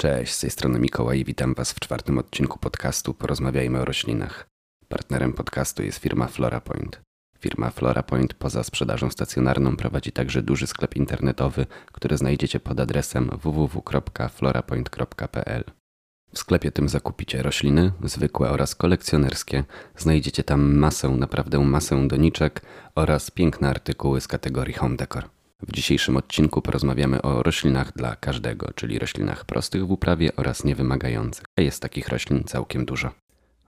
[0.00, 4.48] Cześć, z tej strony Mikołaj i witam Was w czwartym odcinku podcastu Porozmawiajmy o roślinach.
[4.88, 7.00] Partnerem podcastu jest firma FloraPoint.
[7.38, 15.64] Firma FloraPoint poza sprzedażą stacjonarną prowadzi także duży sklep internetowy, który znajdziecie pod adresem www.florapoint.pl.
[16.32, 19.64] W sklepie tym zakupicie rośliny, zwykłe oraz kolekcjonerskie.
[19.96, 22.62] Znajdziecie tam masę, naprawdę masę doniczek
[22.94, 25.37] oraz piękne artykuły z kategorii Home Decor.
[25.62, 31.44] W dzisiejszym odcinku porozmawiamy o roślinach dla każdego, czyli roślinach prostych w uprawie oraz niewymagających.
[31.56, 33.10] Jest takich roślin całkiem dużo.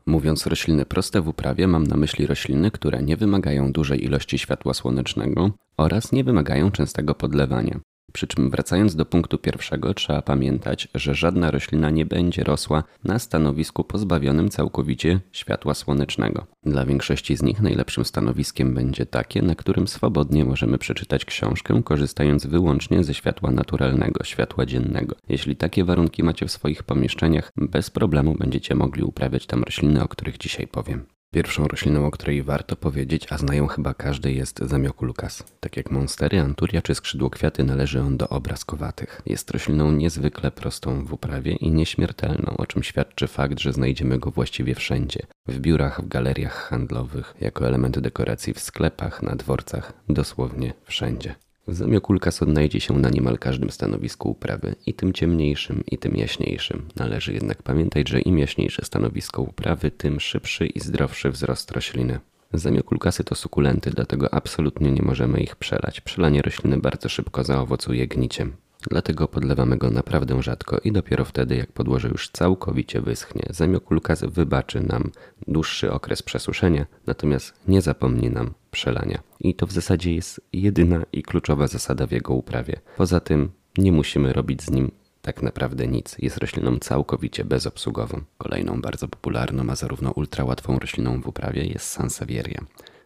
[0.07, 4.75] Mówiąc rośliny proste w uprawie, mam na myśli rośliny, które nie wymagają dużej ilości światła
[4.75, 7.81] słonecznego oraz nie wymagają częstego podlewania.
[8.13, 13.19] Przy czym wracając do punktu pierwszego, trzeba pamiętać, że żadna roślina nie będzie rosła na
[13.19, 16.47] stanowisku pozbawionym całkowicie światła słonecznego.
[16.63, 22.47] Dla większości z nich najlepszym stanowiskiem będzie takie, na którym swobodnie możemy przeczytać książkę, korzystając
[22.47, 25.17] wyłącznie ze światła naturalnego, światła dziennego.
[25.29, 30.09] Jeśli takie warunki macie w swoich pomieszczeniach, bez problemu będziecie mogli uprawiać tam rośliny, o
[30.09, 31.07] których dzisiaj powiem.
[31.35, 35.45] Pierwszą rośliną, o której warto powiedzieć, a znają chyba każdy, jest zamiokulkas.
[35.61, 39.23] Tak jak monstery, anturia czy skrzydłokwiaty należy on do obrazkowatych.
[39.27, 44.31] Jest rośliną niezwykle prostą w uprawie i nieśmiertelną, o czym świadczy fakt, że znajdziemy go
[44.31, 45.21] właściwie wszędzie.
[45.49, 51.35] W biurach, w galeriach handlowych, jako element dekoracji w sklepach, na dworcach, dosłownie wszędzie.
[51.69, 56.89] Zamiokulkas odnajdzie się na niemal każdym stanowisku uprawy, i tym ciemniejszym, i tym jaśniejszym.
[56.97, 62.19] Należy jednak pamiętać, że im jaśniejsze stanowisko uprawy, tym szybszy i zdrowszy wzrost rośliny.
[62.53, 66.01] Zamiokulkasy to sukulenty, dlatego absolutnie nie możemy ich przelać.
[66.01, 68.53] Przelanie rośliny bardzo szybko zaowocuje gniciem.
[68.91, 73.43] Dlatego podlewamy go naprawdę rzadko i dopiero wtedy, jak podłoże już całkowicie wyschnie.
[73.51, 75.11] Zamiokulkas wybaczy nam
[75.49, 79.30] dłuższy okres przesuszenia, natomiast nie zapomni nam przelania.
[79.41, 82.81] I to w zasadzie jest jedyna i kluczowa zasada w jego uprawie.
[82.97, 84.91] Poza tym nie musimy robić z nim
[85.23, 86.17] tak naprawdę nic.
[86.19, 88.23] Jest rośliną całkowicie bezobsługową.
[88.39, 92.65] Kolejną bardzo popularną, a zarówno ultrałatwą rośliną w uprawie jest Sansevieria.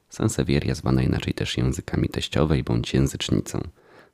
[0.08, 3.60] Sansevieria zwana inaczej też językami teściowej bądź języcznicą.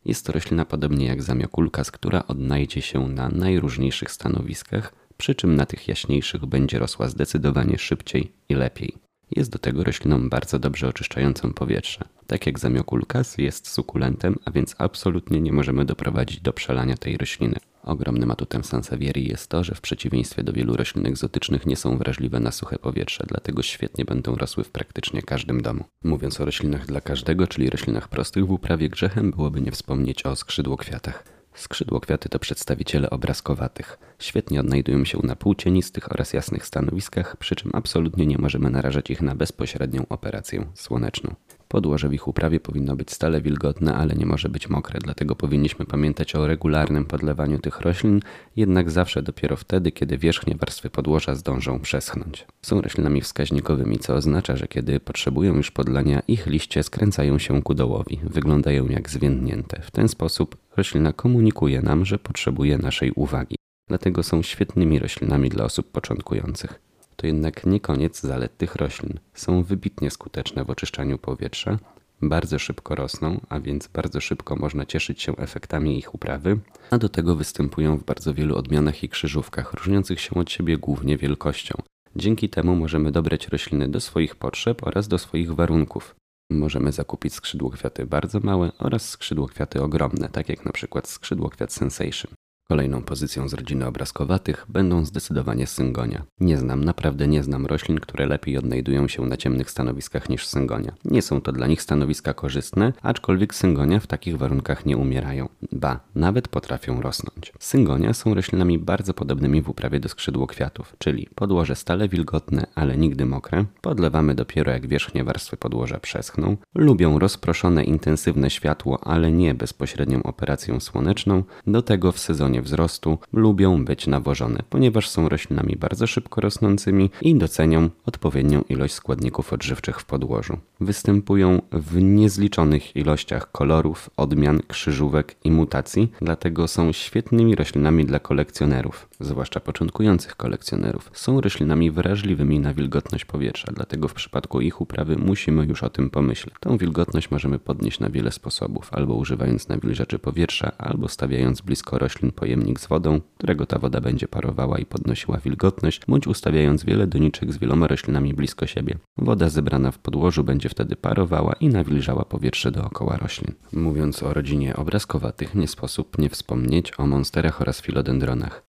[0.05, 5.67] Jest to roślina podobnie jak zamiokulkas, która odnajdzie się na najróżniejszych stanowiskach, przy czym na
[5.67, 9.10] tych jaśniejszych będzie rosła zdecydowanie szybciej i lepiej.
[9.31, 12.05] Jest do tego rośliną bardzo dobrze oczyszczającą powietrze.
[12.27, 17.57] Tak jak zamiokulkas jest sukulentem, a więc absolutnie nie możemy doprowadzić do przelania tej rośliny.
[17.83, 22.41] Ogromnym atutem Sansevierii jest to, że w przeciwieństwie do wielu roślin egzotycznych nie są wrażliwe
[22.41, 25.85] na suche powietrze, dlatego świetnie będą rosły w praktycznie każdym domu.
[26.05, 30.37] Mówiąc o roślinach dla każdego, czyli roślinach prostych w uprawie, grzechem byłoby nie wspomnieć o
[30.37, 31.25] skrzydłokwiatach.
[31.55, 33.99] Skrzydłokwiaty to przedstawiciele obrazkowatych.
[34.19, 39.23] Świetnie odnajdują się na półcienistych oraz jasnych stanowiskach, przy czym absolutnie nie możemy narażać ich
[39.23, 41.35] na bezpośrednią operację słoneczną.
[41.69, 45.87] Podłoże w ich uprawie powinno być stale wilgotne, ale nie może być mokre, dlatego powinniśmy
[45.87, 48.21] pamiętać o regularnym podlewaniu tych roślin,
[48.57, 52.47] jednak zawsze dopiero wtedy, kiedy wierzchnie warstwy podłoża zdążą przeschnąć.
[52.63, 57.75] Są roślinami wskaźnikowymi, co oznacza, że kiedy potrzebują już podlania, ich liście skręcają się ku
[57.75, 59.83] dołowi, wyglądają jak zwiędnięte.
[59.83, 63.57] W ten sposób roślina komunikuje nam, że potrzebuje naszej uwagi.
[63.89, 66.81] Dlatego są świetnymi roślinami dla osób początkujących
[67.21, 69.19] to jednak nie koniec zalet tych roślin.
[69.35, 71.79] Są wybitnie skuteczne w oczyszczaniu powietrza,
[72.23, 76.59] bardzo szybko rosną, a więc bardzo szybko można cieszyć się efektami ich uprawy,
[76.91, 81.17] a do tego występują w bardzo wielu odmianach i krzyżówkach, różniących się od siebie głównie
[81.17, 81.75] wielkością.
[82.17, 86.15] Dzięki temu możemy dobrać rośliny do swoich potrzeb oraz do swoich warunków.
[86.51, 92.33] Możemy zakupić skrzydłokwiaty bardzo małe oraz skrzydłokwiaty ogromne, tak jak na przykład skrzydłokwiat Sensation.
[92.71, 96.23] Kolejną pozycją z rodziny obrazkowatych będą zdecydowanie syngonia.
[96.41, 100.93] Nie znam, naprawdę nie znam roślin, które lepiej odnajdują się na ciemnych stanowiskach niż syngonia.
[101.05, 105.49] Nie są to dla nich stanowiska korzystne, aczkolwiek syngonia w takich warunkach nie umierają.
[105.73, 107.53] Ba, nawet potrafią rosnąć.
[107.59, 113.27] Syngonia są roślinami bardzo podobnymi w uprawie do skrzydłokwiatów, czyli podłoże stale wilgotne, ale nigdy
[113.27, 120.23] mokre, podlewamy dopiero jak wierzchnie warstwy podłoża przeschną, lubią rozproszone intensywne światło, ale nie bezpośrednią
[120.23, 126.41] operację słoneczną, do tego w sezonie wzrostu lubią być nawożone, ponieważ są roślinami bardzo szybko
[126.41, 130.59] rosnącymi i docenią odpowiednią ilość składników odżywczych w podłożu.
[130.81, 139.10] Występują w niezliczonych ilościach kolorów, odmian, krzyżówek i mutacji, dlatego są świetnymi roślinami dla kolekcjonerów,
[139.21, 141.11] zwłaszcza początkujących kolekcjonerów.
[141.15, 146.11] Są roślinami wrażliwymi na wilgotność powietrza, dlatego w przypadku ich uprawy musimy już o tym
[146.11, 146.55] pomyśleć.
[146.61, 152.33] Tą wilgotność możemy podnieść na wiele sposobów, albo używając nawilżaczy powietrza, albo stawiając blisko roślin
[152.33, 157.53] pojemnik z wodą, którego ta woda będzie parowała i podnosiła wilgotność, bądź ustawiając wiele doniczek
[157.53, 158.99] z wieloma roślinami blisko siebie.
[159.19, 163.55] Woda zebrana w podłożu będzie wtedy parowała i nawilżała powietrze dookoła roślin.
[163.73, 168.70] Mówiąc o rodzinie obrazkowatych, nie sposób nie wspomnieć o monsterach oraz filodendronach.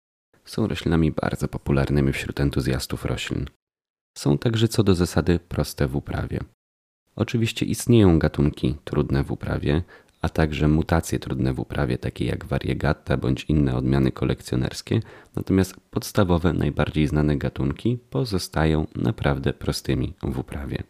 [0.51, 3.47] Są roślinami bardzo popularnymi wśród entuzjastów roślin.
[4.19, 6.41] Są także co do zasady proste w uprawie.
[7.17, 9.83] Oczywiście istnieją gatunki trudne w uprawie,
[10.23, 15.01] a także mutacje trudne w uprawie, takie jak variegata bądź inne odmiany kolekcjonerskie,
[15.37, 20.83] natomiast podstawowe, najbardziej znane gatunki pozostają naprawdę prostymi w uprawie.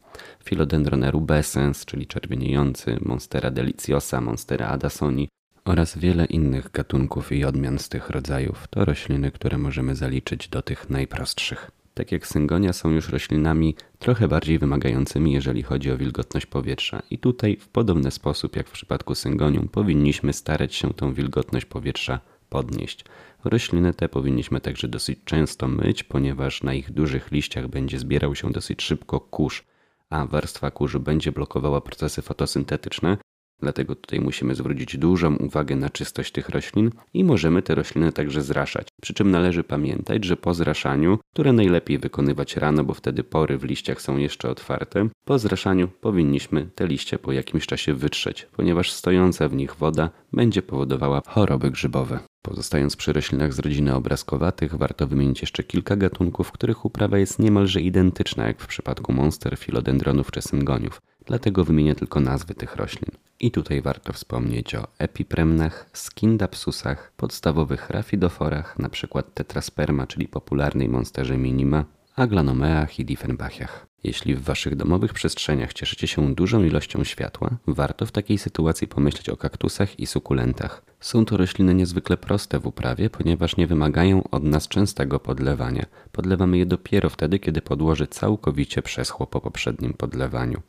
[0.44, 5.28] Philodendron erubescens, czyli czerwieniejący, Monstera deliciosa, Monstera adasoni
[5.70, 10.62] oraz wiele innych gatunków i odmian z tych rodzajów to rośliny, które możemy zaliczyć do
[10.62, 16.46] tych najprostszych tak jak syngonia, są już roślinami trochę bardziej wymagającymi, jeżeli chodzi o wilgotność
[16.46, 17.02] powietrza.
[17.10, 22.20] I tutaj, w podobny sposób jak w przypadku syngonium, powinniśmy starać się tą wilgotność powietrza
[22.48, 23.04] podnieść.
[23.44, 28.52] Rośliny te powinniśmy także dosyć często myć, ponieważ na ich dużych liściach będzie zbierał się
[28.52, 29.64] dosyć szybko kurz,
[30.10, 33.16] a warstwa kurzu będzie blokowała procesy fotosyntetyczne,
[33.62, 38.42] Dlatego tutaj musimy zwrócić dużą uwagę na czystość tych roślin i możemy te rośliny także
[38.42, 38.88] zraszać.
[39.02, 43.64] Przy czym należy pamiętać, że po zraszaniu, które najlepiej wykonywać rano, bo wtedy pory w
[43.64, 49.48] liściach są jeszcze otwarte, po zraszaniu powinniśmy te liście po jakimś czasie wytrzeć, ponieważ stojąca
[49.48, 52.20] w nich woda będzie powodowała choroby grzybowe.
[52.42, 57.80] Pozostając przy roślinach z rodziny obrazkowatych, warto wymienić jeszcze kilka gatunków, których uprawa jest niemalże
[57.80, 61.00] identyczna jak w przypadku monster, filodendronów czy syngoniów.
[61.30, 63.10] Dlatego wymienię tylko nazwy tych roślin.
[63.40, 69.22] I tutaj warto wspomnieć o epipremnach, skindapsusach, podstawowych rafidoforach, np.
[69.34, 71.84] tetrasperma, czyli popularnej monsterze minima,
[72.16, 73.86] aglanomeach i diffenbachiach.
[74.04, 79.28] Jeśli w waszych domowych przestrzeniach cieszycie się dużą ilością światła, warto w takiej sytuacji pomyśleć
[79.28, 80.82] o kaktusach i sukulentach.
[81.00, 85.86] Są to rośliny niezwykle proste w uprawie, ponieważ nie wymagają od nas częstego podlewania.
[86.12, 90.62] Podlewamy je dopiero wtedy, kiedy podłoże całkowicie przeschło po poprzednim podlewaniu.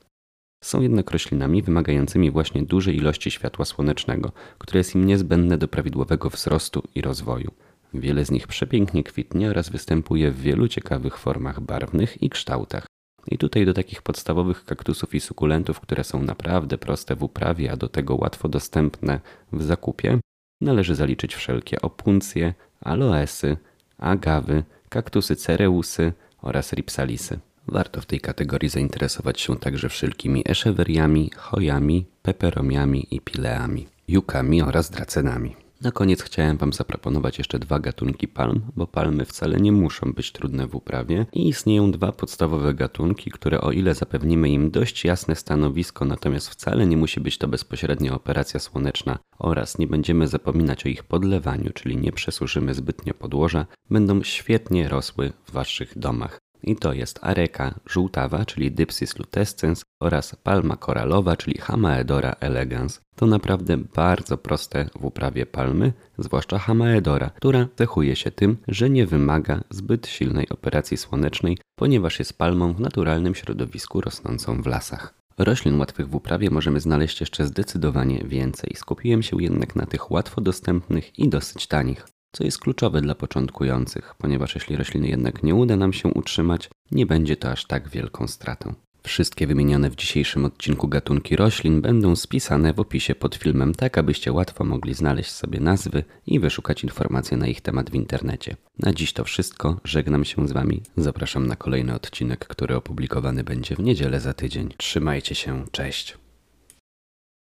[0.63, 6.29] Są jednak roślinami wymagającymi właśnie dużej ilości światła słonecznego, które jest im niezbędne do prawidłowego
[6.29, 7.51] wzrostu i rozwoju.
[7.93, 12.85] Wiele z nich przepięknie kwitnie oraz występuje w wielu ciekawych formach barwnych i kształtach.
[13.27, 17.77] I tutaj do takich podstawowych kaktusów i sukulentów, które są naprawdę proste w uprawie, a
[17.77, 19.19] do tego łatwo dostępne
[19.51, 20.19] w zakupie,
[20.61, 23.57] należy zaliczyć wszelkie opuncje, aloesy,
[23.97, 27.39] agawy, kaktusy cereusy oraz ripsalisy.
[27.71, 34.89] Warto w tej kategorii zainteresować się także wszelkimi eszeweriami, chojami, peperomiami i pileami, jukami oraz
[34.89, 35.55] dracenami.
[35.81, 40.31] Na koniec chciałem Wam zaproponować jeszcze dwa gatunki palm, bo palmy wcale nie muszą być
[40.31, 45.35] trudne w uprawie i istnieją dwa podstawowe gatunki, które o ile zapewnimy im dość jasne
[45.35, 50.89] stanowisko, natomiast wcale nie musi być to bezpośrednia operacja słoneczna oraz nie będziemy zapominać o
[50.89, 56.39] ich podlewaniu, czyli nie przesuszymy zbytnio podłoża, będą świetnie rosły w Waszych domach.
[56.63, 63.01] I to jest areka żółtawa, czyli Dypsis lutescens oraz palma koralowa, czyli Hamaedora elegans.
[63.15, 69.05] To naprawdę bardzo proste w uprawie palmy, zwłaszcza Hamaedora, która cechuje się tym, że nie
[69.05, 75.21] wymaga zbyt silnej operacji słonecznej, ponieważ jest palmą w naturalnym środowisku rosnącą w lasach.
[75.37, 78.73] Roślin łatwych w uprawie możemy znaleźć jeszcze zdecydowanie więcej.
[78.75, 84.15] Skupiłem się jednak na tych łatwo dostępnych i dosyć tanich co jest kluczowe dla początkujących,
[84.17, 88.27] ponieważ jeśli rośliny jednak nie uda nam się utrzymać, nie będzie to aż tak wielką
[88.27, 88.73] stratą.
[89.03, 94.31] Wszystkie wymienione w dzisiejszym odcinku gatunki roślin będą spisane w opisie pod filmem, tak abyście
[94.31, 98.55] łatwo mogli znaleźć sobie nazwy i wyszukać informacje na ich temat w internecie.
[98.79, 103.75] Na dziś to wszystko, żegnam się z Wami, zapraszam na kolejny odcinek, który opublikowany będzie
[103.75, 104.73] w niedzielę za tydzień.
[104.77, 106.20] Trzymajcie się, cześć!